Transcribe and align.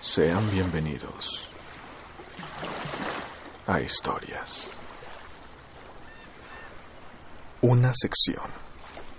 Sean 0.00 0.50
bienvenidos 0.50 1.48
a 3.66 3.80
Historias. 3.80 4.70
Una 7.60 7.92
sección 7.94 8.46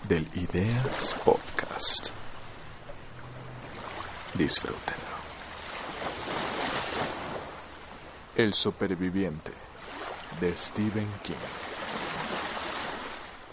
del 0.07 0.27
Ideas 0.33 1.15
Podcast. 1.23 2.09
Disfrútenlo. 4.33 5.11
El 8.35 8.53
superviviente 8.53 9.51
de 10.39 10.57
Stephen 10.57 11.07
King. 11.23 11.35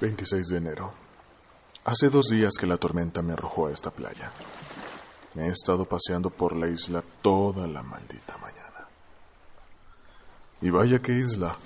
26 0.00 0.46
de 0.46 0.56
enero. 0.56 0.95
Hace 1.84 2.08
dos 2.08 2.26
días 2.30 2.54
que 2.58 2.66
la 2.66 2.79
tormenta 2.79 3.20
me 3.20 3.34
arrojó 3.34 3.66
a 3.66 3.72
esta 3.72 3.90
playa. 3.90 4.30
He 5.39 5.46
estado 5.46 5.84
paseando 5.84 6.30
por 6.30 6.57
la 6.57 6.67
isla 6.67 7.00
toda 7.22 7.68
la 7.68 7.81
maldita 7.81 8.36
mañana. 8.39 8.89
Y 10.61 10.71
vaya 10.71 10.99
que 11.00 11.12
isla. 11.12 11.57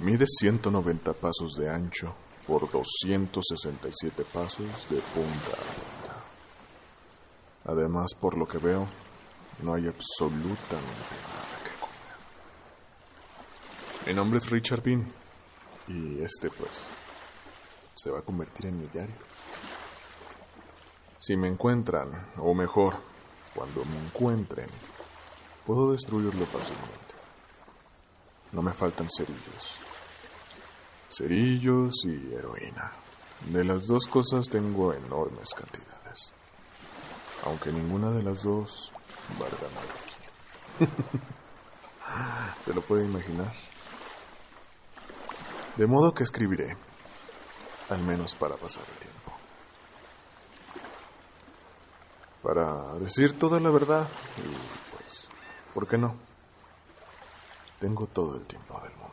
Mide 0.00 0.26
190 0.26 1.12
pasos 1.14 1.54
de 1.54 1.68
ancho 1.68 2.14
por 2.46 2.70
267 2.70 4.24
pasos 4.32 4.88
de 4.88 5.00
punta 5.00 5.50
a 5.52 5.64
punta. 5.74 6.22
Además, 7.64 8.14
por 8.14 8.38
lo 8.38 8.46
que 8.46 8.58
veo, 8.58 8.88
no 9.60 9.74
hay 9.74 9.88
absolutamente 9.88 11.16
nada 11.26 11.58
que 11.64 11.70
comer. 11.80 12.16
Mi 14.06 14.14
nombre 14.14 14.38
es 14.38 14.48
Richard 14.48 14.82
Bean 14.82 15.12
y 15.88 16.22
este 16.22 16.48
pues 16.48 16.90
se 17.96 18.10
va 18.10 18.20
a 18.20 18.22
convertir 18.22 18.66
en 18.66 18.78
mi 18.78 18.86
diario. 18.86 19.16
Si 21.20 21.36
me 21.36 21.48
encuentran, 21.48 22.28
o 22.38 22.54
mejor, 22.54 22.94
cuando 23.54 23.84
me 23.84 23.98
encuentren, 23.98 24.68
puedo 25.66 25.92
destruirlo 25.92 26.46
fácilmente. 26.46 27.14
No 28.52 28.62
me 28.62 28.72
faltan 28.72 29.06
cerillos. 29.14 29.78
Cerillos 31.08 31.92
y 32.06 32.32
heroína. 32.32 32.92
De 33.52 33.64
las 33.64 33.86
dos 33.86 34.06
cosas 34.06 34.48
tengo 34.48 34.94
enormes 34.94 35.50
cantidades. 35.54 36.32
Aunque 37.44 37.70
ninguna 37.70 38.10
de 38.12 38.22
las 38.22 38.42
dos 38.42 38.90
valga 39.38 39.68
nada 39.74 39.92
aquí. 40.00 41.20
¿Te 42.64 42.72
lo 42.72 42.80
puede 42.80 43.04
imaginar? 43.04 43.52
De 45.76 45.86
modo 45.86 46.14
que 46.14 46.24
escribiré, 46.24 46.78
al 47.90 48.00
menos 48.04 48.34
para 48.34 48.56
pasar 48.56 48.84
el 48.88 48.96
tiempo. 48.96 49.19
Para 52.42 52.94
decir 52.98 53.38
toda 53.38 53.60
la 53.60 53.70
verdad 53.70 54.08
y 54.38 54.96
pues, 54.96 55.28
¿por 55.74 55.86
qué 55.86 55.98
no? 55.98 56.14
Tengo 57.78 58.06
todo 58.06 58.36
el 58.36 58.46
tiempo 58.46 58.80
del 58.80 58.92
mundo. 58.92 59.10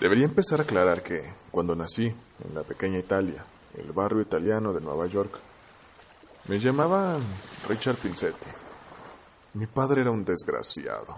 Debería 0.00 0.24
empezar 0.24 0.60
a 0.60 0.62
aclarar 0.62 1.02
que 1.02 1.32
cuando 1.50 1.76
nací 1.76 2.06
en 2.06 2.54
la 2.54 2.62
pequeña 2.62 2.98
Italia, 2.98 3.44
el 3.76 3.92
barrio 3.92 4.22
italiano 4.22 4.72
de 4.72 4.80
Nueva 4.80 5.06
York, 5.06 5.38
me 6.48 6.58
llamaban 6.58 7.22
Richard 7.68 7.96
Pincetti. 7.96 8.48
Mi 9.54 9.66
padre 9.66 10.00
era 10.00 10.10
un 10.10 10.24
desgraciado. 10.24 11.16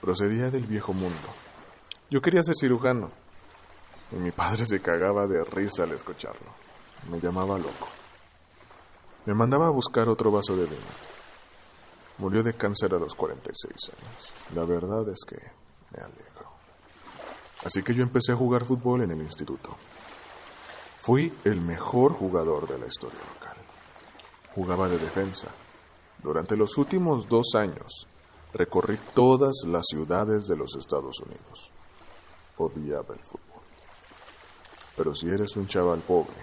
Procedía 0.00 0.50
del 0.50 0.66
viejo 0.66 0.92
mundo. 0.92 1.28
Yo 2.10 2.20
quería 2.20 2.42
ser 2.42 2.54
cirujano. 2.56 3.10
Y 4.12 4.16
mi 4.16 4.30
padre 4.30 4.64
se 4.66 4.80
cagaba 4.80 5.26
de 5.26 5.44
risa 5.44 5.84
al 5.84 5.92
escucharlo. 5.92 6.50
Me 7.10 7.20
llamaba 7.20 7.58
loco. 7.58 7.88
Me 9.26 9.34
mandaba 9.34 9.68
a 9.68 9.70
buscar 9.70 10.08
otro 10.08 10.30
vaso 10.30 10.54
de 10.56 10.64
vino. 10.64 10.82
Murió 12.18 12.42
de 12.42 12.54
cáncer 12.54 12.94
a 12.94 12.98
los 12.98 13.14
46 13.14 13.72
años. 13.72 14.34
La 14.54 14.64
verdad 14.64 15.08
es 15.08 15.24
que 15.26 15.36
me 15.90 16.02
alegro. 16.02 16.52
Así 17.64 17.82
que 17.82 17.94
yo 17.94 18.02
empecé 18.02 18.32
a 18.32 18.36
jugar 18.36 18.64
fútbol 18.64 19.02
en 19.02 19.12
el 19.12 19.22
instituto. 19.22 19.76
Fui 21.00 21.32
el 21.44 21.60
mejor 21.60 22.12
jugador 22.12 22.68
de 22.68 22.78
la 22.78 22.86
historia 22.86 23.18
local. 23.18 23.56
Jugaba 24.54 24.88
de 24.88 24.98
defensa. 24.98 25.48
Durante 26.22 26.56
los 26.56 26.76
últimos 26.76 27.28
dos 27.28 27.54
años 27.54 28.06
recorrí 28.52 28.98
todas 29.14 29.64
las 29.66 29.86
ciudades 29.86 30.46
de 30.46 30.56
los 30.56 30.76
Estados 30.76 31.18
Unidos. 31.20 31.72
Odiaba 32.58 33.14
el 33.14 33.24
fútbol. 33.24 33.62
Pero 34.96 35.14
si 35.14 35.28
eres 35.28 35.56
un 35.56 35.66
chaval 35.66 36.00
pobre 36.00 36.36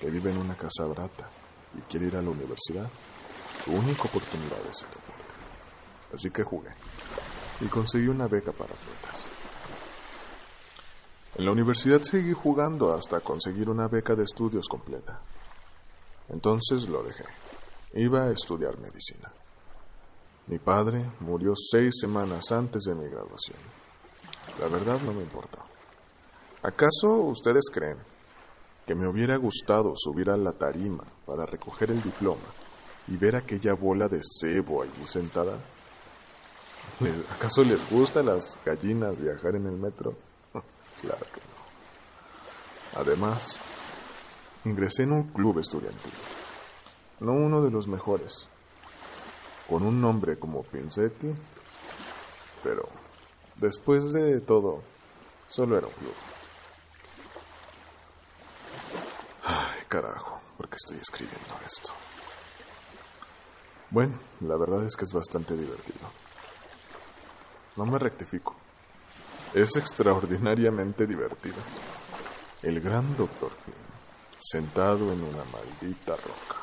que 0.00 0.10
vive 0.10 0.30
en 0.30 0.38
una 0.38 0.56
casa 0.56 0.84
barata, 0.86 1.30
y 1.76 1.80
quiere 1.82 2.06
ir 2.06 2.16
a 2.16 2.22
la 2.22 2.30
universidad, 2.30 2.88
tu 3.64 3.72
única 3.72 4.02
oportunidad 4.04 4.58
es 4.68 4.82
el 4.82 4.90
deporte. 4.90 5.34
Así 6.12 6.30
que 6.30 6.42
jugué 6.42 6.70
y 7.60 7.66
conseguí 7.66 8.08
una 8.08 8.26
beca 8.26 8.52
para 8.52 8.74
atletas. 8.74 9.28
En 11.34 11.44
la 11.44 11.52
universidad 11.52 12.00
seguí 12.02 12.32
jugando 12.32 12.92
hasta 12.94 13.20
conseguir 13.20 13.68
una 13.68 13.88
beca 13.88 14.14
de 14.14 14.24
estudios 14.24 14.68
completa. 14.68 15.20
Entonces 16.28 16.88
lo 16.88 17.02
dejé. 17.02 17.24
Iba 17.94 18.24
a 18.24 18.30
estudiar 18.30 18.78
medicina. 18.78 19.32
Mi 20.46 20.58
padre 20.58 21.10
murió 21.20 21.54
seis 21.56 21.94
semanas 22.00 22.52
antes 22.52 22.84
de 22.84 22.94
mi 22.94 23.08
graduación. 23.08 23.58
La 24.60 24.68
verdad 24.68 25.00
no 25.02 25.12
me 25.12 25.22
importó. 25.22 25.58
¿Acaso 26.62 27.16
ustedes 27.18 27.64
creen 27.72 27.98
que 28.86 28.94
me 28.94 29.08
hubiera 29.08 29.36
gustado 29.36 29.94
subir 29.96 30.30
a 30.30 30.36
la 30.36 30.52
tarima 30.52 31.04
para 31.26 31.44
recoger 31.44 31.90
el 31.90 32.02
diploma 32.02 32.46
y 33.08 33.16
ver 33.16 33.36
aquella 33.36 33.74
bola 33.74 34.08
de 34.08 34.20
cebo 34.22 34.82
allí 34.82 35.04
sentada? 35.04 35.58
¿Acaso 37.34 37.64
les 37.64 37.88
gusta 37.90 38.20
a 38.20 38.22
las 38.22 38.58
gallinas 38.64 39.18
viajar 39.18 39.56
en 39.56 39.66
el 39.66 39.76
metro? 39.76 40.14
claro 41.02 41.26
que 41.34 41.40
no. 41.40 43.00
Además, 43.00 43.60
ingresé 44.64 45.02
en 45.02 45.12
un 45.12 45.24
club 45.24 45.58
estudiantil, 45.58 46.12
no 47.20 47.32
uno 47.32 47.62
de 47.62 47.70
los 47.70 47.88
mejores, 47.88 48.48
con 49.68 49.82
un 49.82 50.00
nombre 50.00 50.38
como 50.38 50.62
Pincetti, 50.62 51.34
pero 52.62 52.88
después 53.56 54.12
de 54.12 54.40
todo, 54.40 54.82
solo 55.48 55.76
era 55.76 55.88
un 55.88 55.92
club. 55.92 56.14
Carajo, 60.00 60.40
¿por 60.58 60.68
qué 60.68 60.76
estoy 60.76 60.98
escribiendo 60.98 61.54
esto? 61.64 61.90
Bueno, 63.88 64.18
la 64.40 64.56
verdad 64.58 64.84
es 64.84 64.94
que 64.94 65.04
es 65.04 65.12
bastante 65.12 65.56
divertido. 65.56 66.10
No 67.76 67.86
me 67.86 67.98
rectifico. 67.98 68.54
Es 69.54 69.74
extraordinariamente 69.76 71.06
divertido. 71.06 71.56
El 72.62 72.80
gran 72.80 73.16
doctor 73.16 73.52
sentado 74.36 75.12
en 75.14 75.22
una 75.22 75.44
maldita 75.44 76.16
roca, 76.16 76.60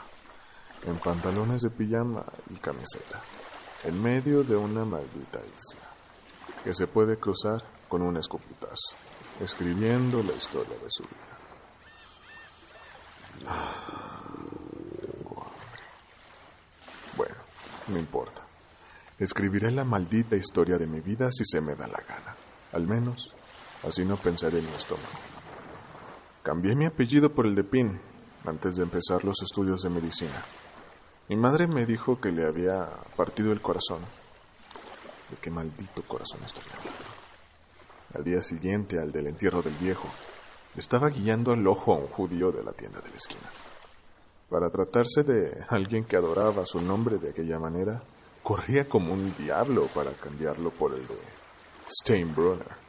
en 0.86 0.98
pantalones 1.00 1.64
de 1.64 1.72
pijama 1.72 2.24
y 2.52 2.58
camiseta, 2.58 3.20
en 3.84 4.00
medio 4.00 4.44
de 4.44 4.56
una 4.56 4.86
maldita 4.86 5.40
isla, 5.40 5.90
que 6.64 6.72
se 6.72 6.86
puede 6.86 7.18
cruzar 7.18 7.64
con 7.90 8.04
un 8.04 8.16
escopetazo, 8.18 8.96
escribiendo 9.40 10.22
la 10.22 10.34
historia 10.34 10.78
de 10.78 10.90
su 10.90 11.02
vida. 11.02 11.33
Bueno, 17.16 17.36
no 17.88 18.00
importa. 18.00 18.44
Escribiré 19.20 19.72
la 19.72 19.84
maldita 19.84 20.36
historia 20.36 20.78
de 20.78 20.88
mi 20.88 21.00
vida 21.00 21.32
si 21.32 21.44
se 21.46 21.62
me 21.62 21.76
da 21.76 21.88
la 21.88 22.02
gana. 22.08 22.36
Al 22.72 22.88
menos, 22.88 23.36
así 23.88 24.04
no 24.04 24.18
pensaré 24.18 24.60
en 24.60 24.66
mi 24.66 24.76
estómago. 24.76 25.08
Cambié 26.42 26.76
mi 26.76 26.86
apellido 26.86 27.34
por 27.34 27.46
el 27.46 27.56
de 27.56 27.64
Pin 27.64 28.00
antes 28.46 28.76
de 28.76 28.84
empezar 28.84 29.24
los 29.24 29.42
estudios 29.42 29.82
de 29.82 29.90
medicina. 29.90 30.44
Mi 31.30 31.38
madre 31.38 31.68
me 31.68 31.86
dijo 31.86 32.20
que 32.20 32.32
le 32.32 32.46
había 32.46 32.90
partido 33.16 33.52
el 33.54 33.62
corazón. 33.62 34.02
¿De 35.30 35.38
qué 35.38 35.50
maldito 35.50 36.04
corazón 36.04 36.42
estoy 36.46 36.64
hablando? 36.66 37.04
Al 38.14 38.24
día 38.24 38.42
siguiente, 38.42 39.00
al 39.00 39.12
del 39.12 39.28
entierro 39.28 39.62
del 39.62 39.74
viejo, 39.76 40.08
estaba 40.76 41.10
guiando 41.10 41.54
el 41.54 41.66
ojo 41.68 41.94
a 41.94 41.98
un 41.98 42.08
judío 42.08 42.52
de 42.52 42.64
la 42.64 42.74
tienda 42.74 43.00
de 43.00 43.10
la 43.10 43.16
esquina. 43.16 43.50
Para 44.50 44.70
tratarse 44.70 45.24
de 45.24 45.66
alguien 45.70 46.06
que 46.06 46.18
adoraba 46.18 46.66
su 46.66 46.82
nombre 46.82 47.18
de 47.18 47.30
aquella 47.30 47.60
manera, 47.60 48.02
corría 48.42 48.88
como 48.88 49.14
un 49.14 49.34
diablo 49.36 49.88
para 49.88 50.12
cambiarlo 50.12 50.72
por 50.72 50.94
el 50.94 51.08
de 51.08 51.18
Steinbrunner. 51.88 52.84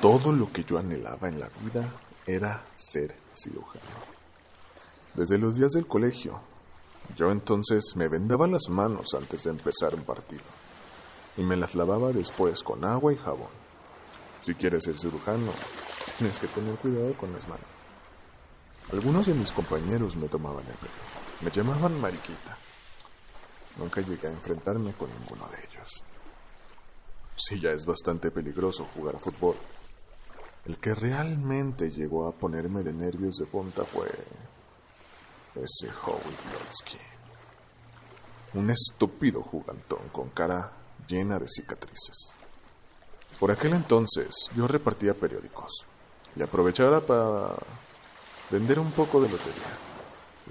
Todo 0.00 0.32
lo 0.32 0.52
que 0.52 0.64
yo 0.64 0.78
anhelaba 0.78 1.28
en 1.28 1.40
la 1.40 1.48
vida 1.62 1.88
era 2.26 2.64
ser 2.74 3.14
cirujano. 3.32 3.84
Desde 5.14 5.38
los 5.38 5.56
días 5.56 5.72
del 5.72 5.86
colegio, 5.86 6.40
yo 7.16 7.30
entonces 7.30 7.96
me 7.96 8.08
vendaba 8.08 8.46
las 8.46 8.68
manos 8.68 9.14
antes 9.14 9.44
de 9.44 9.50
empezar 9.50 9.94
un 9.94 10.02
partido 10.02 10.44
y 11.36 11.42
me 11.42 11.56
las 11.56 11.74
lavaba 11.74 12.12
después 12.12 12.62
con 12.62 12.84
agua 12.84 13.12
y 13.12 13.16
jabón. 13.16 13.48
Si 14.40 14.54
quieres 14.54 14.84
ser 14.84 14.98
cirujano, 14.98 15.52
Tienes 16.18 16.40
que 16.40 16.48
tener 16.48 16.74
cuidado 16.74 17.14
con 17.14 17.32
las 17.32 17.46
manos. 17.46 17.64
Algunos 18.90 19.26
de 19.26 19.34
mis 19.34 19.52
compañeros 19.52 20.16
me 20.16 20.28
tomaban 20.28 20.66
el 20.66 20.74
pelo. 20.74 20.92
Me 21.42 21.50
llamaban 21.52 22.00
Mariquita. 22.00 22.58
nunca 23.76 24.00
llegué 24.00 24.26
a 24.26 24.32
enfrentarme 24.32 24.92
con 24.94 25.08
ninguno 25.10 25.46
de 25.46 25.58
ellos. 25.58 26.02
Sí, 27.36 27.60
ya 27.60 27.70
es 27.70 27.86
bastante 27.86 28.32
peligroso 28.32 28.88
jugar 28.96 29.14
a 29.14 29.20
fútbol. 29.20 29.54
El 30.64 30.78
que 30.78 30.92
realmente 30.92 31.88
llegó 31.88 32.26
a 32.26 32.32
ponerme 32.32 32.82
de 32.82 32.92
nervios 32.92 33.36
de 33.36 33.46
punta 33.46 33.84
fue 33.84 34.08
ese 35.54 35.88
Howie 36.04 36.36
Blodsky. 36.50 36.98
Un 38.54 38.70
estúpido 38.70 39.40
jugantón 39.42 40.08
con 40.10 40.30
cara 40.30 40.72
llena 41.06 41.38
de 41.38 41.46
cicatrices. 41.46 42.34
Por 43.38 43.52
aquel 43.52 43.74
entonces 43.74 44.34
yo 44.56 44.66
repartía 44.66 45.14
periódicos 45.14 45.86
y 46.36 46.42
aprovechaba 46.42 47.00
para 47.00 47.54
vender 48.50 48.78
un 48.78 48.90
poco 48.92 49.20
de 49.20 49.28
lotería, 49.28 49.76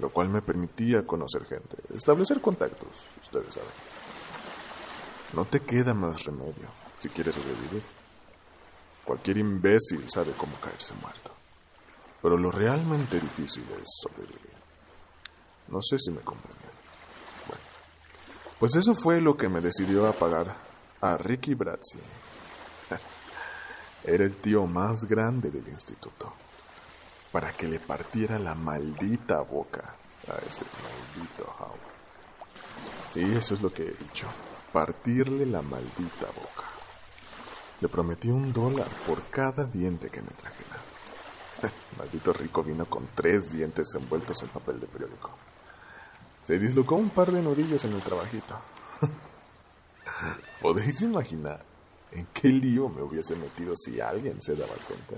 lo 0.00 0.10
cual 0.10 0.28
me 0.28 0.42
permitía 0.42 1.06
conocer 1.06 1.44
gente, 1.44 1.76
establecer 1.94 2.40
contactos, 2.40 2.90
ustedes 3.20 3.54
saben. 3.54 3.70
No 5.32 5.44
te 5.44 5.60
queda 5.60 5.94
más 5.94 6.24
remedio 6.24 6.68
si 6.98 7.08
quieres 7.08 7.34
sobrevivir. 7.34 7.82
Cualquier 9.04 9.38
imbécil 9.38 10.04
sabe 10.08 10.32
cómo 10.32 10.56
caerse 10.60 10.94
muerto. 11.00 11.32
Pero 12.20 12.36
lo 12.36 12.50
realmente 12.50 13.20
difícil 13.20 13.64
es 13.80 13.88
sobrevivir. 14.02 14.52
No 15.68 15.80
sé 15.82 15.98
si 15.98 16.10
me 16.10 16.20
comprenden. 16.20 16.70
Bueno, 17.46 17.62
pues 18.58 18.74
eso 18.76 18.94
fue 18.94 19.20
lo 19.20 19.36
que 19.36 19.48
me 19.48 19.60
decidió 19.60 20.06
a 20.06 20.12
pagar 20.12 20.56
a 21.00 21.16
Ricky 21.16 21.54
Brazzi. 21.54 21.98
Era 24.04 24.24
el 24.24 24.36
tío 24.36 24.66
más 24.66 25.04
grande 25.04 25.50
del 25.50 25.68
instituto. 25.68 26.32
Para 27.32 27.52
que 27.52 27.66
le 27.66 27.78
partiera 27.78 28.38
la 28.38 28.54
maldita 28.54 29.40
boca 29.40 29.94
a 30.26 30.38
ese 30.46 30.64
maldito 30.82 31.44
Howard. 31.58 31.98
Sí, 33.10 33.22
eso 33.22 33.54
es 33.54 33.62
lo 33.62 33.72
que 33.72 33.82
he 33.82 33.94
dicho. 33.94 34.26
Partirle 34.72 35.46
la 35.46 35.62
maldita 35.62 36.26
boca. 36.26 36.64
Le 37.80 37.88
prometí 37.88 38.28
un 38.28 38.52
dólar 38.52 38.88
por 39.06 39.22
cada 39.30 39.64
diente 39.64 40.10
que 40.10 40.20
me 40.20 40.30
trajera. 40.30 40.78
Maldito 41.98 42.32
rico 42.32 42.62
vino 42.62 42.86
con 42.86 43.08
tres 43.14 43.52
dientes 43.52 43.94
envueltos 43.94 44.42
en 44.42 44.48
papel 44.48 44.80
de 44.80 44.86
periódico. 44.86 45.30
Se 46.42 46.58
dislocó 46.58 46.96
un 46.96 47.10
par 47.10 47.30
de 47.30 47.42
nudillos 47.42 47.84
en 47.84 47.94
el 47.94 48.02
trabajito. 48.02 48.58
¿Podéis 50.60 51.02
imaginar 51.02 51.64
en 52.12 52.26
qué 52.32 52.48
lío 52.48 52.88
me 52.88 53.02
hubiese 53.02 53.36
metido 53.36 53.74
si 53.76 54.00
alguien 54.00 54.40
se 54.40 54.54
daba 54.54 54.74
cuenta? 54.86 55.16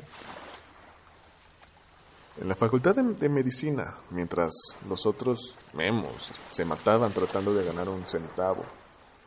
En 2.40 2.48
la 2.48 2.54
facultad 2.54 2.94
de, 2.94 3.28
medicina, 3.28 3.96
mientras 4.10 4.52
los 4.88 5.04
otros 5.04 5.58
memos 5.74 6.32
se 6.48 6.64
mataban 6.64 7.12
tratando 7.12 7.52
de 7.52 7.64
ganar 7.64 7.88
un 7.88 8.06
centavo 8.06 8.64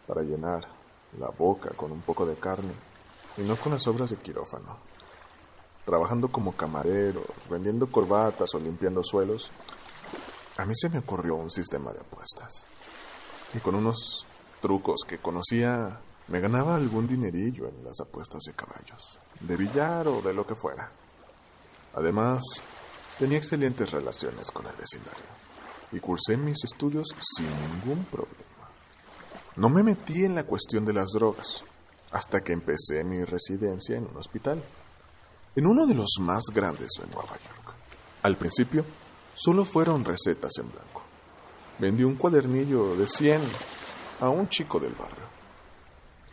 para 0.07 0.23
llenar 0.23 0.61
la 1.19 1.29
boca 1.29 1.69
con 1.75 1.91
un 1.91 2.01
poco 2.01 2.25
de 2.25 2.35
carne, 2.35 2.73
y 3.37 3.41
no 3.41 3.55
con 3.55 3.73
las 3.73 3.85
obras 3.87 4.09
de 4.09 4.15
quirófano. 4.15 4.77
Trabajando 5.85 6.29
como 6.29 6.53
camareros, 6.53 7.25
vendiendo 7.49 7.87
corbatas 7.91 8.49
o 8.55 8.59
limpiando 8.59 9.03
suelos, 9.03 9.51
a 10.57 10.65
mí 10.65 10.73
se 10.75 10.89
me 10.89 10.99
ocurrió 10.99 11.35
un 11.35 11.51
sistema 11.51 11.91
de 11.91 11.99
apuestas. 11.99 12.65
Y 13.53 13.59
con 13.59 13.75
unos 13.75 14.25
trucos 14.61 15.01
que 15.07 15.19
conocía, 15.19 15.99
me 16.27 16.39
ganaba 16.39 16.75
algún 16.75 17.07
dinerillo 17.07 17.67
en 17.67 17.83
las 17.83 17.99
apuestas 17.99 18.41
de 18.47 18.53
caballos, 18.53 19.19
de 19.39 19.57
billar 19.57 20.07
o 20.07 20.21
de 20.21 20.33
lo 20.33 20.45
que 20.45 20.55
fuera. 20.55 20.91
Además, 21.95 22.43
tenía 23.19 23.37
excelentes 23.37 23.91
relaciones 23.91 24.49
con 24.51 24.65
el 24.65 24.75
vecindario 24.75 25.25
y 25.91 25.99
cursé 25.99 26.37
mis 26.37 26.63
estudios 26.63 27.07
sin 27.19 27.47
ningún 27.47 28.05
problema. 28.05 28.43
No 29.55 29.69
me 29.69 29.83
metí 29.83 30.25
en 30.25 30.35
la 30.35 30.45
cuestión 30.45 30.85
de 30.85 30.93
las 30.93 31.09
drogas, 31.11 31.63
hasta 32.11 32.41
que 32.41 32.53
empecé 32.53 33.03
mi 33.03 33.23
residencia 33.23 33.97
en 33.97 34.07
un 34.07 34.17
hospital, 34.17 34.63
en 35.55 35.67
uno 35.67 35.85
de 35.85 35.93
los 35.93 36.15
más 36.19 36.43
grandes 36.53 36.89
de 36.99 37.05
Nueva 37.07 37.29
York. 37.29 37.75
Al 38.23 38.37
principio, 38.37 38.85
solo 39.35 39.65
fueron 39.65 40.03
recetas 40.03 40.53
en 40.57 40.71
blanco. 40.71 41.03
Vendí 41.77 42.03
un 42.03 42.15
cuadernillo 42.15 42.95
de 42.95 43.07
100 43.07 43.41
a 44.21 44.29
un 44.29 44.47
chico 44.47 44.79
del 44.79 44.93
barrio. 44.93 45.22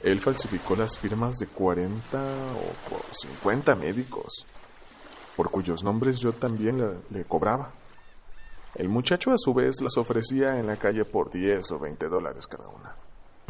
Él 0.03 0.21
falsificó 0.21 0.77
las 0.77 0.99
firmas 0.99 1.37
de 1.37 1.47
40 1.47 2.19
o 2.19 3.01
50 3.11 3.75
médicos, 3.75 4.47
por 5.37 5.51
cuyos 5.51 5.85
nombres 5.85 6.19
yo 6.19 6.33
también 6.33 7.01
le, 7.11 7.25
cobraba. 7.25 7.73
El 8.75 8.89
muchacho 8.89 9.33
a 9.33 9.39
su 9.39 9.53
vez 9.53 9.81
las 9.83 9.97
ofrecía 9.97 10.59
en 10.59 10.67
la 10.67 10.77
calle 10.77 11.05
por 11.05 11.31
10 11.31 11.73
o 11.73 11.79
20 11.79 12.09
dólares 12.09 12.47
cada 12.47 12.69
una 12.69 12.95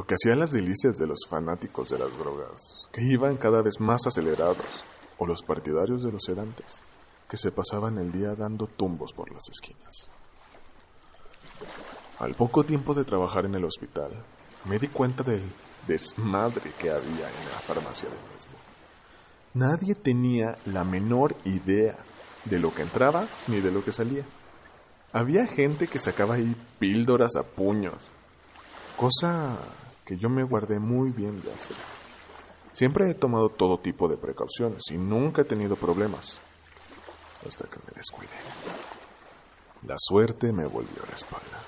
lo 0.01 0.07
que 0.07 0.15
hacía 0.15 0.35
las 0.35 0.51
delicias 0.51 0.97
de 0.97 1.07
los 1.07 1.27
fanáticos 1.29 1.91
de 1.91 1.99
las 1.99 2.17
drogas, 2.17 2.89
que 2.91 3.03
iban 3.03 3.37
cada 3.37 3.61
vez 3.61 3.81
más 3.81 4.07
acelerados, 4.07 4.83
o 5.19 5.27
los 5.27 5.43
partidarios 5.43 6.03
de 6.03 6.11
los 6.11 6.23
sedantes, 6.25 6.83
que 7.29 7.37
se 7.37 7.53
pasaban 7.53 7.99
el 7.99 8.11
día 8.11 8.35
dando 8.35 8.67
tumbos 8.67 9.13
por 9.13 9.31
las 9.31 9.47
esquinas. 9.51 10.09
Al 12.19 12.35
poco 12.35 12.65
tiempo 12.65 12.95
de 12.95 13.05
trabajar 13.05 13.45
en 13.45 13.57
el 13.57 13.65
hospital, 13.67 14.11
me 14.65 14.79
di 14.79 14.89
cuenta 14.89 15.23
del 15.23 15.43
desmadre 15.87 16.73
que 16.79 16.91
había 16.91 17.29
en 17.29 17.45
la 17.53 17.61
farmacia 17.61 18.09
del 18.09 18.19
mismo. 18.35 18.53
Nadie 19.55 19.95
tenía 19.95 20.59
la 20.67 20.85
menor 20.85 21.35
idea 21.45 21.97
de 22.45 22.59
lo 22.59 22.75
que 22.75 22.83
entraba 22.83 23.27
ni 23.49 23.61
de 23.61 23.71
lo 23.71 23.85
que 23.85 23.93
salía. 23.93 24.25
Había 25.13 25.47
gente 25.47 25.89
que 25.89 25.99
sacaba 25.99 26.37
ahí 26.37 26.55
píldoras 26.79 27.37
a 27.37 27.43
puños, 27.43 27.97
cosa 28.97 29.59
que 30.05 30.17
yo 30.17 30.29
me 30.29 30.45
guardé 30.45 30.79
muy 30.79 31.11
bien 31.11 31.43
de 31.43 31.53
hacer. 31.53 31.77
Siempre 32.71 33.11
he 33.11 33.15
tomado 33.15 33.49
todo 33.49 33.79
tipo 33.79 34.09
de 34.09 34.17
precauciones 34.17 34.85
y 34.93 34.99
nunca 34.99 35.43
he 35.43 35.45
tenido 35.45 35.75
problemas. 35.75 36.41
Hasta 37.45 37.67
que 37.67 37.79
me 37.79 37.93
descuidé. 37.97 38.31
La 39.87 39.97
suerte 39.99 40.53
me 40.53 40.67
volvió 40.67 41.03
a 41.03 41.09
la 41.09 41.15
espalda. 41.15 41.59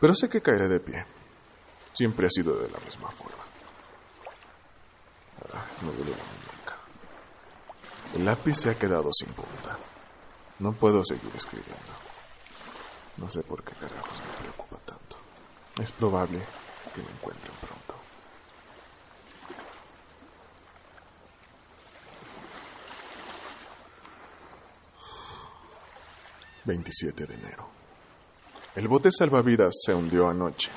Pero 0.00 0.14
sé 0.14 0.28
que 0.28 0.40
caeré 0.40 0.68
de 0.68 0.80
pie. 0.80 1.04
Siempre 1.96 2.26
ha 2.26 2.30
sido 2.30 2.54
de 2.58 2.68
la 2.68 2.78
misma 2.80 3.10
forma. 3.10 3.42
Ah, 5.54 5.64
me 5.80 5.92
duele 5.92 6.10
la 6.10 6.24
muñeca. 6.24 6.76
El 8.14 8.26
lápiz 8.26 8.56
se 8.56 8.68
ha 8.68 8.78
quedado 8.78 9.08
sin 9.14 9.28
punta. 9.28 9.78
No 10.58 10.74
puedo 10.74 11.02
seguir 11.02 11.30
escribiendo. 11.34 11.94
No 13.16 13.30
sé 13.30 13.42
por 13.42 13.62
qué 13.64 13.72
carajos 13.76 14.20
me 14.20 14.42
preocupa 14.42 14.76
tanto. 14.84 15.16
Es 15.80 15.90
probable 15.92 16.40
que 16.94 17.00
me 17.00 17.10
encuentren 17.10 17.54
pronto. 17.62 17.94
...27 26.66 27.26
de 27.26 27.34
enero... 27.34 27.68
El 28.74 28.88
bote 28.88 29.10
salvavidas 29.10 29.72
se 29.82 29.94
hundió 29.94 30.28
anoche... 30.28 30.68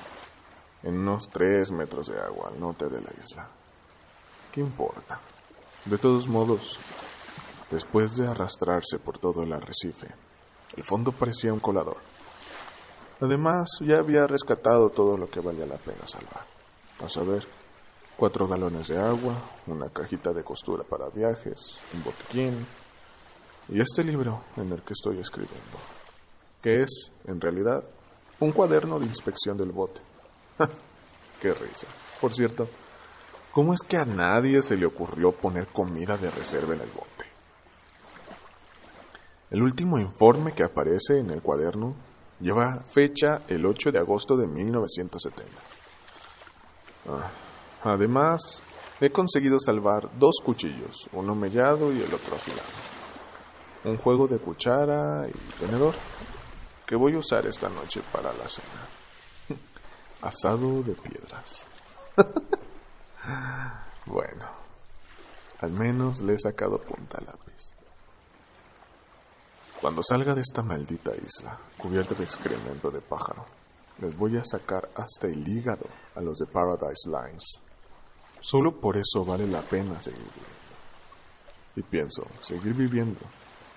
...en 0.81 0.98
unos 0.98 1.29
3 1.29 1.71
metros 1.71 2.07
de 2.07 2.19
agua 2.19 2.50
al 2.50 2.59
norte 2.59 2.88
de 2.89 3.01
la 3.01 3.12
isla... 3.19 3.50
¿Qué 4.51 4.62
importa? 4.62 5.19
De 5.86 5.98
todos 5.98 6.27
modos... 6.27 6.79
...después 7.69 8.15
de 8.15 8.27
arrastrarse 8.27 8.98
por 9.00 9.17
todo 9.17 9.43
el 9.43 9.51
arrecife... 9.51 10.07
...el 10.77 10.83
fondo 10.83 11.12
parecía 11.12 11.51
un 11.51 11.59
colador... 11.59 11.98
Además, 13.21 13.69
ya 13.81 14.00
había 14.00 14.25
rescatado 14.27 14.89
todo 14.91 15.17
lo 15.17 15.29
que 15.29 15.41
valía 15.41 15.65
la 15.65 15.77
pena 15.77 16.07
salvar. 16.07 16.45
A 17.03 17.09
saber, 17.09 17.45
cuatro 18.15 18.48
galones 18.48 18.88
de 18.88 18.98
agua, 18.98 19.43
una 19.67 19.89
cajita 19.89 20.31
de 20.31 20.43
costura 20.43 20.83
para 20.83 21.09
viajes, 21.09 21.79
un 21.93 22.03
botiquín 22.03 22.65
y 23.69 23.81
este 23.81 24.03
libro 24.03 24.43
en 24.57 24.71
el 24.71 24.81
que 24.81 24.93
estoy 24.93 25.19
escribiendo, 25.19 25.77
que 26.62 26.81
es, 26.83 27.12
en 27.25 27.39
realidad, 27.39 27.83
un 28.39 28.51
cuaderno 28.51 29.00
de 29.00 29.05
inspección 29.05 29.57
del 29.57 29.71
bote. 29.71 30.01
¡Qué 31.42 31.54
risa! 31.54 31.88
Por 32.20 32.34
cierto, 32.34 32.70
¿cómo 33.51 33.74
es 33.74 33.82
que 33.82 33.98
a 33.98 34.06
nadie 34.06 34.62
se 34.62 34.75
le 34.75 34.86
ocurrió 34.86 35.32
poner 35.32 35.68
comida 35.68 36.18
de 36.18 36.30
reserva 36.32 36.75
en 36.75 36.82
el 36.82 36.89
bote? 36.89 37.25
El 39.51 39.63
último 39.63 39.98
informe 39.98 40.54
que 40.54 40.63
aparece 40.63 41.20
en 41.20 41.32
el 41.32 41.42
cuaderno 41.42 41.96
Lleva 42.39 42.84
fecha 42.88 43.42
el 43.50 43.66
8 43.66 43.92
de 43.92 44.00
agosto 44.00 44.38
de 44.38 44.48
1970. 44.48 45.62
Ah, 47.10 47.30
además, 47.84 48.63
he 49.01 49.10
conseguido 49.10 49.60
salvar 49.60 50.10
dos 50.18 50.36
cuchillos, 50.44 51.10
uno 51.12 51.36
mellado 51.36 51.92
y 51.92 52.01
el 52.01 52.13
otro 52.13 52.36
afilado. 52.36 52.70
Un 53.84 53.98
juego 53.98 54.28
de 54.28 54.39
cuchara 54.39 55.28
y 55.28 55.60
tenedor 55.60 55.96
que 56.86 56.96
voy 56.96 57.13
a 57.16 57.20
usar 57.20 57.46
esta 57.46 57.68
noche 57.68 58.01
para 58.13 58.32
la 58.32 58.48
cena. 58.48 58.88
Asado 60.22 60.84
de 60.84 60.94
piedras. 60.96 61.68
bueno, 64.06 64.46
al 65.60 65.72
menos 65.72 66.22
le 66.22 66.34
he 66.34 66.40
sacado 66.40 66.78
punta 66.80 67.22
lápiz. 67.22 67.74
Cuando 69.80 70.04
salga 70.04 70.36
de 70.36 70.42
esta 70.42 70.62
maldita 70.62 71.12
isla, 71.16 71.58
cubierta 71.78 72.14
de 72.14 72.26
excremento 72.26 72.92
de 72.92 73.00
pájaro, 73.00 73.46
les 74.00 74.18
voy 74.18 74.36
a 74.38 74.44
sacar 74.44 74.90
hasta 74.96 75.28
el 75.28 75.48
hígado 75.48 75.86
a 76.16 76.22
los 76.22 76.38
de 76.38 76.48
Paradise 76.48 77.10
Lines. 77.10 77.62
Solo 78.42 78.80
por 78.80 78.98
eso 78.98 79.24
vale 79.24 79.48
la 79.48 79.62
pena 79.62 80.02
seguir 80.02 80.20
viviendo. 80.20 80.60
Y 81.78 81.82
pienso, 81.82 82.28
seguir 82.42 82.74
viviendo 82.74 83.20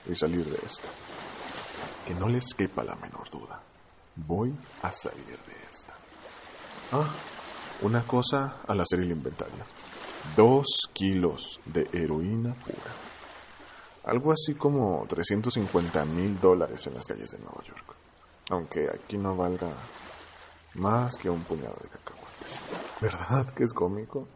y 0.09 0.15
salir 0.17 0.45
de 0.45 0.59
esta. 0.67 0.89
Que 2.07 2.15
no 2.15 2.29
les 2.29 2.53
quepa 2.55 2.83
la 2.83 2.97
menor 2.97 3.31
duda. 3.31 3.61
Voy 4.17 4.53
a 4.83 4.91
salir 4.91 5.39
de 5.47 5.53
esta. 5.53 5.62
Ah, 6.95 7.09
una 7.81 8.07
cosa 8.07 8.59
al 8.69 8.81
hacer 8.81 9.01
el 9.01 9.11
inventario. 9.11 9.65
Dos 10.37 10.67
kilos 10.93 11.59
de 11.65 11.89
heroína 11.91 12.55
pura. 12.55 12.93
Algo 14.05 14.31
así 14.31 14.55
como 14.55 15.07
350 15.09 16.05
mil 16.05 16.39
dólares 16.39 16.87
en 16.87 16.95
las 16.95 17.07
calles 17.07 17.31
de 17.31 17.39
Nueva 17.39 17.63
York. 17.65 17.95
Aunque 18.51 18.91
aquí 18.93 19.17
no 19.17 19.35
valga 19.35 19.73
más 20.75 21.17
que 21.17 21.31
un 21.31 21.43
puñado 21.45 21.77
de 21.83 21.89
cacahuates. 21.89 22.61
¿Verdad 23.01 23.51
que 23.51 23.65
es 23.65 23.73
cómico? 23.73 24.29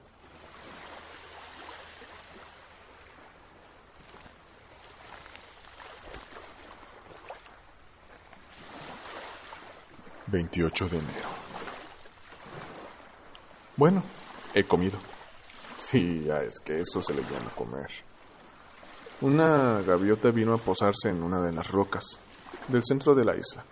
...28 10.29 10.89
de 10.89 10.99
enero... 10.99 11.46
Bueno, 13.77 14.03
he 14.55 14.65
comido. 14.65 14.99
Sí, 15.79 16.25
ya 16.25 16.43
es 16.43 16.61
que 16.61 16.81
eso 16.81 17.03
se 17.03 17.13
le 17.13 17.23
llama 17.23 17.51
comer. 17.55 17.91
Una 19.21 19.83
gaviota 19.83 20.31
vino 20.31 20.55
a 20.55 20.59
posarse 20.59 21.11
en 21.11 21.23
una 21.23 21.43
de 21.43 21.53
las 21.53 21.71
rocas 21.71 22.05
del 22.69 22.83
centro 22.85 23.15
de 23.15 23.25
la 23.25 23.37
isla. 23.37 23.65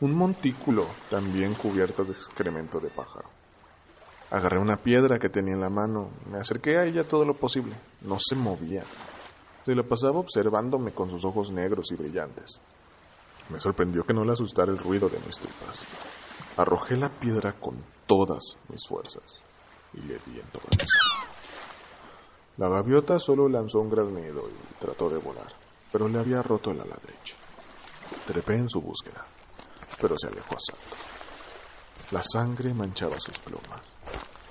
Un 0.00 0.14
montículo 0.14 0.86
también 1.10 1.54
cubierto 1.54 2.04
de 2.04 2.12
excremento 2.12 2.80
de 2.80 2.88
pájaro. 2.88 3.28
Agarré 4.30 4.58
una 4.58 4.76
piedra 4.76 5.18
que 5.18 5.28
tenía 5.28 5.54
en 5.54 5.60
la 5.60 5.70
mano, 5.70 6.10
me 6.30 6.38
acerqué 6.38 6.76
a 6.76 6.84
ella 6.84 7.06
todo 7.06 7.24
lo 7.24 7.34
posible. 7.34 7.74
No 8.02 8.18
se 8.20 8.34
movía. 8.34 8.82
Se 9.64 9.74
la 9.74 9.84
pasaba 9.84 10.18
observándome 10.18 10.92
con 10.92 11.08
sus 11.08 11.24
ojos 11.24 11.50
negros 11.50 11.90
y 11.92 11.94
brillantes. 11.94 12.60
Me 13.48 13.58
sorprendió 13.58 14.04
que 14.04 14.12
no 14.12 14.24
le 14.24 14.32
asustara 14.32 14.72
el 14.72 14.78
ruido 14.78 15.08
de 15.08 15.18
mis 15.24 15.38
tripas. 15.38 15.84
Arrojé 16.58 16.96
la 16.96 17.08
piedra 17.08 17.52
con 17.52 17.76
todas 18.04 18.58
mis 18.68 18.84
fuerzas 18.88 19.44
y 19.94 19.98
le 19.98 20.14
di 20.26 20.40
en 20.40 20.46
toda 20.50 20.66
la 20.76 20.84
La 22.56 22.68
gaviota 22.68 23.20
solo 23.20 23.48
lanzó 23.48 23.78
un 23.78 23.88
graznido 23.88 24.42
y 24.48 24.74
trató 24.80 25.08
de 25.08 25.18
volar, 25.18 25.46
pero 25.92 26.08
le 26.08 26.18
había 26.18 26.42
roto 26.42 26.72
el 26.72 26.80
ala 26.80 26.98
derecha. 27.00 27.36
Trepé 28.26 28.54
en 28.54 28.68
su 28.68 28.80
búsqueda, 28.80 29.24
pero 30.00 30.16
se 30.18 30.26
alejó 30.26 30.56
a 30.56 30.58
salto. 30.58 30.96
La 32.10 32.22
sangre 32.24 32.74
manchaba 32.74 33.20
sus 33.20 33.38
plumas. 33.38 33.94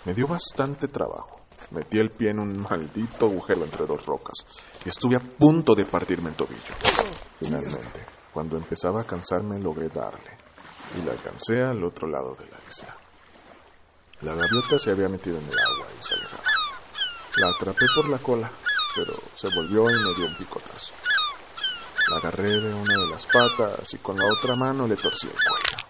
Me 0.06 0.14
dio 0.14 0.30
bastante 0.30 0.88
trabajo. 0.88 1.42
Metí 1.72 2.00
el 2.00 2.12
pie 2.12 2.30
en 2.30 2.40
un 2.40 2.62
maldito 2.62 3.26
agujero 3.26 3.66
entre 3.66 3.86
dos 3.86 4.06
rocas 4.06 4.46
y 4.86 4.88
estuve 4.88 5.18
a 5.18 5.20
punto 5.20 5.76
de 5.76 5.84
partirme 5.84 6.30
el 6.30 6.38
tobillo. 6.38 6.74
Finalmente, 7.38 8.06
cuando 8.32 8.56
empezaba 8.56 9.02
a 9.02 9.06
cansarme, 9.06 9.60
logré 9.60 9.90
darle 9.90 10.47
y 10.96 11.06
la 11.06 11.12
alcancé 11.12 11.62
al 11.62 11.84
otro 11.84 12.08
lado 12.08 12.36
de 12.36 12.46
la 12.46 12.58
isla. 12.67 12.96
La 14.22 14.34
gaviota 14.34 14.79
se 14.79 14.91
había 14.91 15.10
metido 15.10 15.38
en 15.38 15.48
el 15.48 15.60
agua 15.60 15.88
y 16.00 16.03
se 16.03 16.15
alejaba. 16.15 16.44
La 17.38 17.50
atrapé 17.50 17.86
por 17.96 18.10
la 18.10 18.17
cola, 18.17 18.51
pero 18.96 19.13
se 19.36 19.48
volvió 19.50 19.89
y 19.89 19.94
me 19.94 20.15
dio 20.15 20.25
un 20.25 20.36
picotazo. 20.36 20.94
La 22.10 22.17
agarré 22.17 22.62
de 22.62 22.74
una 22.74 23.00
de 23.00 23.08
las 23.08 23.25
patas 23.27 23.94
y 23.94 23.98
con 23.98 24.17
la 24.17 24.25
otra 24.25 24.56
mano 24.56 24.88
le 24.88 24.96
torcí 24.96 25.27
el 25.27 25.34
cuello. 25.34 25.88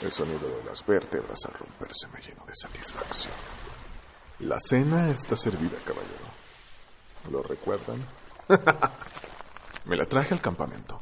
El 0.00 0.12
sonido 0.12 0.48
de 0.48 0.64
las 0.64 0.84
vértebras 0.84 1.38
al 1.46 1.54
romperse 1.54 2.08
me 2.08 2.20
llenó 2.20 2.44
de 2.46 2.54
satisfacción. 2.54 3.34
La 4.40 4.58
cena 4.58 5.10
está 5.10 5.36
servida, 5.36 5.76
caballero. 5.84 6.28
¿Lo 7.30 7.42
recuerdan? 7.42 8.04
me 9.84 9.96
la 9.96 10.04
traje 10.04 10.34
al 10.34 10.40
campamento. 10.40 11.00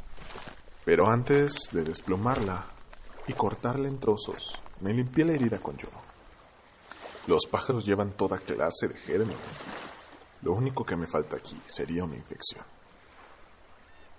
Pero 0.86 1.10
antes 1.10 1.68
de 1.72 1.82
desplomarla 1.82 2.64
y 3.26 3.32
cortarla 3.32 3.88
en 3.88 3.98
trozos, 3.98 4.62
me 4.80 4.94
limpié 4.94 5.24
la 5.24 5.32
herida 5.32 5.58
con 5.58 5.76
yodo. 5.76 6.00
Los 7.26 7.44
pájaros 7.50 7.84
llevan 7.84 8.12
toda 8.12 8.38
clase 8.38 8.86
de 8.86 8.94
gérmenes. 8.94 9.64
Lo 10.42 10.52
único 10.52 10.86
que 10.86 10.94
me 10.94 11.08
falta 11.08 11.38
aquí 11.38 11.60
sería 11.66 12.04
una 12.04 12.14
infección. 12.14 12.64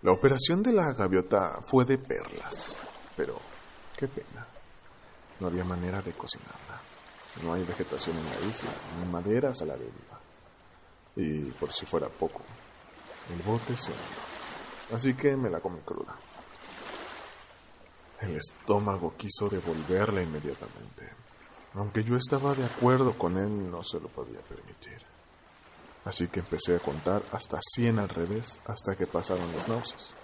La 0.02 0.12
operación 0.12 0.62
de 0.62 0.74
la 0.74 0.92
gaviota 0.92 1.58
fue 1.66 1.86
de 1.86 1.98
perlas, 1.98 2.82
pero 3.16 3.40
qué 3.98 4.10
pena. 4.10 4.46
No 5.40 5.48
había 5.48 5.64
manera 5.64 6.02
de 6.02 6.12
cocinarla. 6.12 6.82
No 7.44 7.54
hay 7.54 7.64
vegetación 7.64 8.18
en 8.18 8.26
la 8.26 8.46
isla, 8.46 8.72
ni 9.00 9.10
maderas 9.10 9.62
a 9.62 9.68
la 9.68 9.78
deriva. 9.78 10.20
Y 11.16 11.44
por 11.52 11.72
si 11.72 11.86
fuera 11.86 12.10
poco, 12.10 12.42
el 13.34 13.42
bote 13.44 13.78
se 13.78 13.92
hundió. 13.92 14.98
Así 14.98 15.14
que 15.14 15.38
me 15.38 15.50
la 15.50 15.62
comí 15.62 15.80
cruda. 15.86 16.14
El 18.22 18.36
estómago 18.36 19.16
quiso 19.16 19.48
devolverla 19.48 20.22
inmediatamente. 20.22 21.10
Aunque 21.74 22.04
yo 22.04 22.18
estaba 22.18 22.56
de 22.56 22.66
acuerdo 22.66 23.18
con 23.18 23.38
él, 23.38 23.70
no 23.70 23.84
se 23.84 24.00
lo 24.00 24.08
podía 24.08 24.42
permitir. 24.42 25.06
Así 26.06 26.28
que 26.28 26.40
empecé 26.40 26.76
a 26.76 26.80
contar 26.80 27.24
hasta 27.32 27.60
100 27.62 28.00
al 28.00 28.10
revés 28.10 28.62
hasta 28.66 28.96
que 28.96 29.06
pasaron 29.06 29.54
las 29.54 29.68
náuseas. 29.68 30.16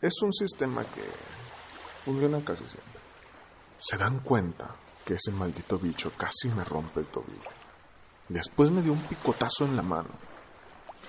Es 0.00 0.22
un 0.22 0.32
sistema 0.32 0.84
que 0.84 1.04
funciona 2.04 2.42
casi 2.44 2.64
siempre. 2.64 3.00
Se 3.76 3.98
dan 3.98 4.20
cuenta 4.20 4.76
que 5.04 5.14
ese 5.14 5.32
maldito 5.32 5.78
bicho 5.78 6.12
casi 6.16 6.48
me 6.48 6.64
rompe 6.64 7.00
el 7.00 7.06
tobillo. 7.06 7.50
Después 8.28 8.70
me 8.70 8.80
dio 8.80 8.92
un 8.92 9.02
picotazo 9.02 9.64
en 9.64 9.76
la 9.76 9.82
mano. 9.82 10.10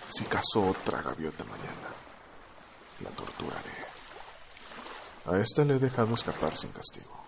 Si 0.09 0.25
caso 0.25 0.67
otra 0.67 1.01
gaviota 1.01 1.43
mañana, 1.45 1.89
la 3.01 3.09
torturaré. 3.11 3.92
A 5.25 5.37
esta 5.37 5.63
le 5.63 5.75
he 5.75 5.79
dejado 5.79 6.13
escapar 6.13 6.53
sin 6.55 6.71
castigo. 6.71 7.23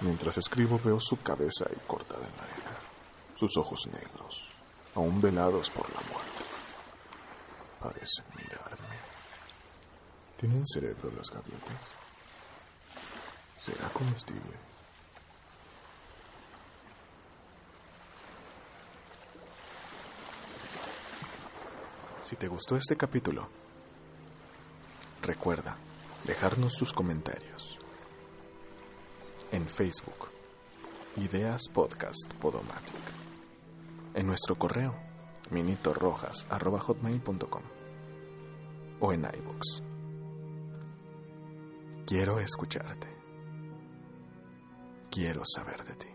Mientras 0.00 0.36
escribo 0.36 0.78
veo 0.78 1.00
su 1.00 1.20
cabeza 1.22 1.64
ahí 1.68 1.80
cortada 1.86 2.26
en 2.26 2.36
la 2.36 2.42
arena, 2.42 2.78
sus 3.34 3.56
ojos 3.56 3.86
negros, 3.86 4.54
aún 4.94 5.20
velados 5.20 5.70
por 5.70 5.88
la 5.94 6.00
muerte. 6.10 6.44
Parecen 7.80 8.26
mirarme. 8.36 8.96
¿Tienen 10.36 10.66
cerebro 10.66 11.10
las 11.16 11.30
gaviotas? 11.30 11.92
¿Será 13.56 13.88
comestible? 13.90 14.58
Si 22.24 22.36
te 22.36 22.46
gustó 22.46 22.76
este 22.76 22.96
capítulo, 22.96 23.48
recuerda 25.22 25.76
dejarnos 26.24 26.74
tus 26.74 26.92
comentarios. 26.92 27.78
En 29.52 29.66
Facebook, 29.66 30.28
Ideas 31.16 31.62
Podcast 31.72 32.32
Podomatic. 32.34 33.00
En 34.14 34.26
nuestro 34.26 34.56
correo, 34.56 34.94
minitorojas.com. 35.50 37.62
O 39.00 39.12
en 39.12 39.24
iBooks. 39.24 39.82
Quiero 42.06 42.38
escucharte. 42.38 43.08
Quiero 45.10 45.42
saber 45.44 45.84
de 45.84 45.94
ti. 45.94 46.08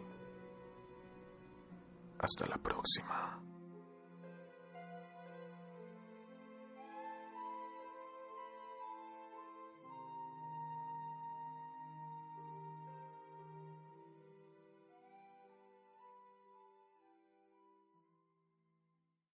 Hasta 2.19 2.47
la 2.47 2.57
próxima. 2.57 3.34